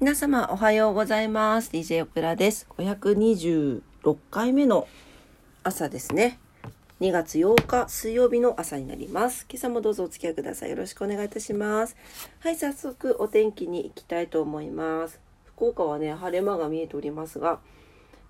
[0.00, 1.72] 皆様おはようございます。
[1.72, 2.66] DJ オクラです。
[2.78, 3.82] 526
[4.30, 4.88] 回目の
[5.62, 6.38] 朝ですね。
[7.02, 9.44] 2月8日水曜日の朝になります。
[9.50, 10.70] 今朝もどうぞお付き合いください。
[10.70, 11.96] よろしくお願いいたします。
[12.38, 15.20] はい、早速お天気に行きたいと思います。
[15.44, 17.60] 福岡はね、晴れ間が見えておりますが、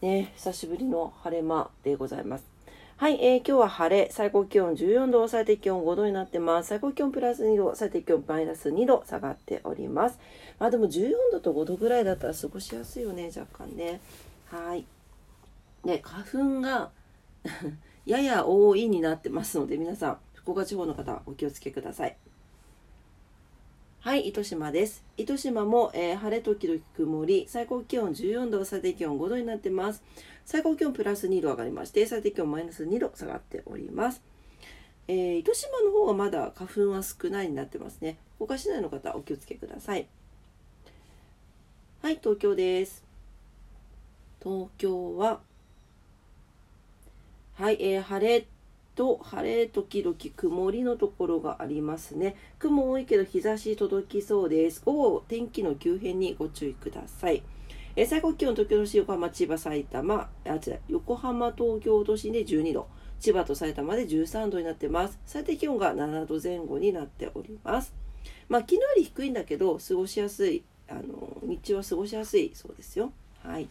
[0.00, 2.57] ね、久しぶりの晴れ間でございます。
[2.98, 6.70] はい、えー、今日は晴れ、最高気温14度、最低気温5度になってます。
[6.70, 10.18] 最高気温プラス2度、最低気温マイナス2度下がっております。
[10.58, 14.00] まあでも14度と5度ぐらいだったら過ごしやすいよね、若干ね。
[14.46, 14.84] はい。
[15.84, 16.90] で、花粉が
[18.04, 22.16] やや多いになってますので、皆さん、福岡地方の方、お気をつけください。
[24.00, 25.04] はい、糸島です。
[25.16, 30.04] 糸島も、えー、晴れ時々曇り、最高気温14度、最低気温5度になってます。
[30.46, 34.22] 最高気温プラス2度上がりまして、最低気温マイナス2度下がっております。
[35.08, 38.18] えー、糸島の方はまだ花粉は少ないになってますね。
[38.38, 40.06] 他市内の方、お気をつけください。
[42.00, 43.04] はい、東京です。
[44.40, 45.40] 東京は、
[47.54, 48.46] はい、えー、晴れ
[48.98, 52.34] と晴れ時々曇りのところがありますね。
[52.58, 54.82] 雲多いけど日差し届きそうです。
[54.84, 57.44] 午後天気の急変にご注意ください。
[57.94, 62.88] え最高気温東京都市横浜千葉埼玉あ違う横浜東京都心で12度
[63.20, 67.94] 千葉と埼玉で13度になってます最低気温が7度前後になっております
[68.48, 73.68] まあ昨日より低いんだけど過ごしやすいあの日中は過ごしやすいそうですよはい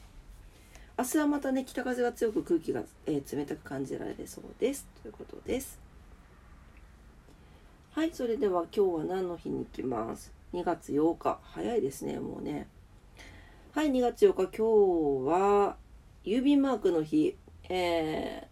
[1.00, 4.88] 明日はまたね北風が強く空気が、えー、冷たく感じられそうです。
[5.04, 5.80] ということです。
[7.92, 12.68] はいそれでは今日は何の日に行きます？2月8日早いですねもうね。
[13.74, 15.76] はい2月8日今日は
[16.24, 17.38] 郵便マークの日。
[17.70, 18.48] え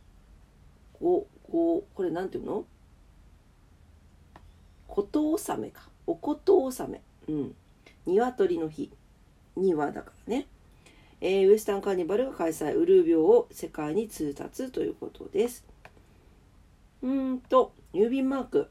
[0.93, 2.65] ー、こここれなんていうの？
[4.87, 5.89] こと納めか。
[6.05, 7.01] おこと納め。
[7.27, 7.55] うん。
[8.05, 8.91] 鶏の日。
[9.55, 10.45] 庭だからね。
[11.21, 12.75] えー、ウエスタンカーニバルが開催。
[12.75, 15.65] ウルー病を世界に通達ということです。
[17.01, 18.69] うんと郵便マーク。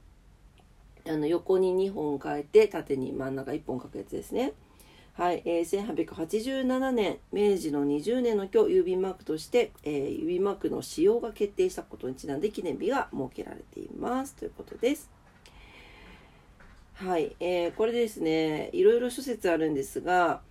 [1.07, 4.53] あの横に2本書いて縦に真ん中1本書くやつですね。
[5.15, 14.35] はい、えー、1887年明治の20年の今日郵便マークとして、えー、郵便マークの使用が決定したことにちなんで記念日が設けられています。
[14.35, 15.11] ということです。
[16.95, 20.43] はい、えー、これですねいろいろ諸説あるんですが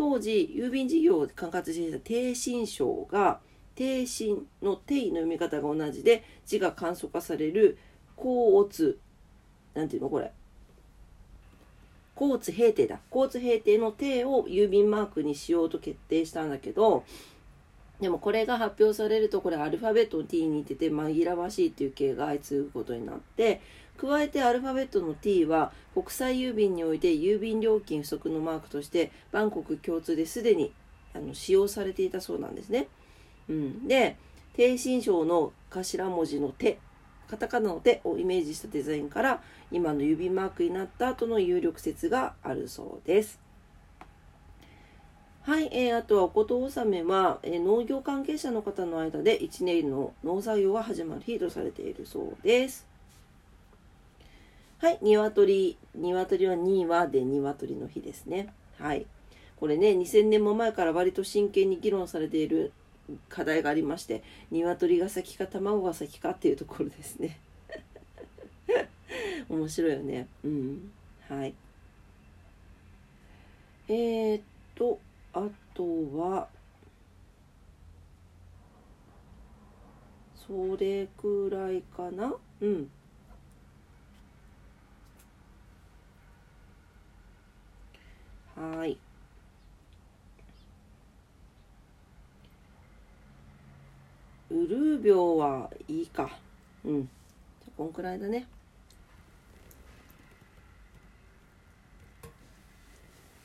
[0.00, 3.38] 当時郵便事業を管轄していた定信省が
[3.74, 7.76] 定信の定の読み方が同じで字が簡素化される
[8.16, 8.98] 交通
[9.74, 10.32] なんていうのこれ。
[12.18, 12.98] 交通平定だ。
[13.14, 17.04] 交通平定の定を郵便マークにしようと決定したんだけど
[18.00, 23.60] でもこれが発表されるとこれアルファベットの T に似てて紛らわしいっていう系が相次ぐことになって
[24.00, 30.72] 加えてアルファベットの T は国際郵便において郵便料金不足のマークとしてバンコク共通ですでに
[31.14, 32.88] あの使用されていたそうなんですね。
[33.48, 34.16] うん、で
[34.54, 36.78] 低心章の頭文字の手
[37.28, 43.38] カタカナの手をイメージしたデザインから今の指マークになった後の有力説があるそうです。
[45.42, 52.89] はい、えー、あとはおこと納めは、えー、農業関係者の方の間で1年の農作業が始まる日とされているそうです。
[54.80, 55.76] はい、鶏。
[55.94, 58.48] 鶏は2羽で鶏の日ですね。
[58.78, 59.04] はい。
[59.56, 62.72] これね、2000年も前から割と真剣に議論されている
[63.28, 67.38] 課題がありまして、鶏が先か卵が先かっていうところですね。
[69.50, 70.26] 面白いよね。
[70.44, 70.90] うん。
[71.28, 71.52] はい。
[73.86, 74.42] えー、っ
[74.74, 74.98] と、
[75.34, 75.84] あと
[76.16, 76.48] は、
[80.34, 82.90] それくらいかなうん。
[88.60, 88.98] はい。
[94.50, 96.30] ウルー病はいいか。
[96.84, 97.02] うん。
[97.02, 98.46] じゃこんくらいだね。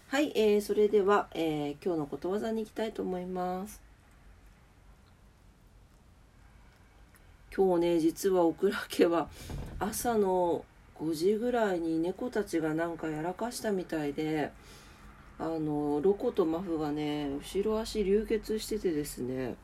[0.07, 3.81] はい、えー、それでは、えー、今日のことわざに行きたいと思います。
[7.55, 9.27] 今日ね、実はオクラ家は
[9.79, 10.63] 朝の
[10.99, 14.51] 5時ぐらいに猫たちがなんかやらかしたみたいで、
[15.39, 19.55] あのロコとマフがね後ろ足流血しててですね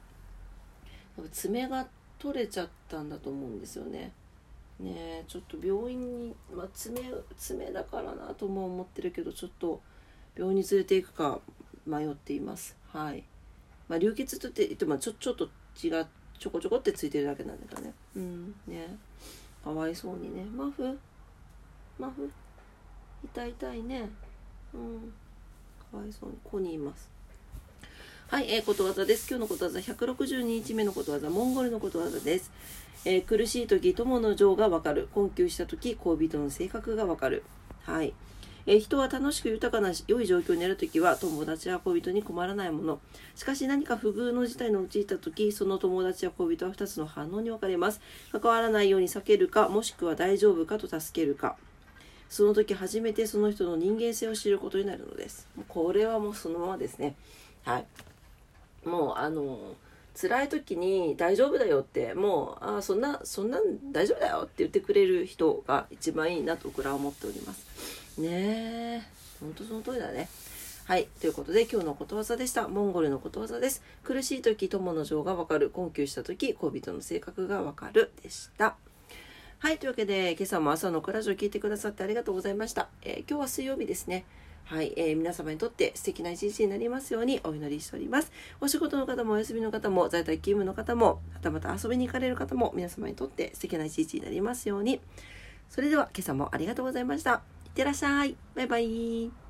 [1.31, 1.87] 爪が
[2.19, 4.11] 取れちゃったんだと思うんですよね。
[4.79, 6.99] ねちょっと病院に、まあ、爪
[7.37, 9.81] 爪だからなとも思ってるけどちょっと
[10.35, 11.39] 病院に連れて行くか
[11.85, 12.75] 迷っています。
[12.87, 13.23] はい。
[13.87, 16.07] まあ、流血とって言ってもちょちょっと血が
[16.39, 17.93] ちょこちょこってついてるだけなんだけどね。
[18.15, 18.97] うんね
[19.63, 20.43] かわいそうにね。
[20.45, 20.97] マフ？
[21.99, 22.31] マフ？
[23.23, 24.09] 痛い痛いね。
[24.73, 25.13] うん。
[25.91, 27.09] かわいそうにここにいます
[28.31, 29.27] はい、えー、ことわざです。
[29.29, 32.49] 今日のことわざ162日目のことわざモンゴルのことわざです、
[33.03, 35.09] えー苦しい時友の情がわかる。
[35.13, 37.43] 困窮した時恋人の性格がわかる。
[37.81, 38.13] はい。
[38.67, 43.01] えー人は楽しく豊かな良い状況にあるときは友達や恋人に困らないもの。
[43.35, 47.99] しかし何か不遇の事態に陥ったときその友達や恋人は2つの反応に分かれます。
[48.31, 51.57] 関わらないように避けるかもしくは大丈夫かと助けるか。
[52.29, 55.49] その時初めてその人の人間性を知ることになるのです。
[55.67, 57.17] これはもうそのままですね。
[57.65, 57.85] はい。
[58.85, 59.75] もうあの
[60.19, 69.01] 辛い時に大丈夫だよってもうあそんなそんなん大丈夫だよって言ってくれる人が一番いいなと僕らは思っておりますねえ
[69.39, 70.27] 本当その通りだね
[70.85, 71.07] はい。
[71.21, 72.67] ということで、今日のことわざでした。
[72.67, 73.81] モンゴルのことわざです。
[74.03, 75.69] 苦しい時、友の情がわかる。
[75.69, 78.11] 困窮した時、恋人の性格がわかる。
[78.23, 78.75] でした。
[79.59, 79.77] はい。
[79.77, 82.89] というわけで、今朝も朝のクラジオを聞いてくださってありがとうございました。
[83.03, 84.25] えー今日は水曜日ですね。
[84.65, 88.31] はい、えー皆様にとって素敵な一日になりますようにお祈りしております。
[88.61, 95.01] お仕事の方もお休みの方も在宅勤務の方もはたまた遊びに行かれる方も皆様にとって素敵な一日になりますように。
[95.69, 97.41] それでは今朝もありがとうございました。
[97.65, 98.35] いってらっしゃい。
[98.55, 99.40] バイバイ。